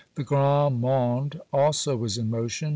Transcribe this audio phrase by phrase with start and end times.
[0.15, 2.69] The grande monde also was in motion.